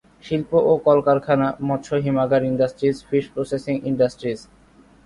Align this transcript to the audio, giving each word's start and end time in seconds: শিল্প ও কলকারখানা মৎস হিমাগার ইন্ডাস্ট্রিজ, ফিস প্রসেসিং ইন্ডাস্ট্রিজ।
শিল্প 0.23 0.51
ও 0.61 0.73
কলকারখানা 0.87 1.47
মৎস 1.67 1.89
হিমাগার 2.05 2.41
ইন্ডাস্ট্রিজ, 2.43 2.97
ফিস 3.09 3.25
প্রসেসিং 3.33 3.75
ইন্ডাস্ট্রিজ। 3.89 4.39